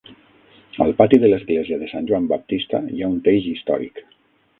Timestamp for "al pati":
0.85-1.19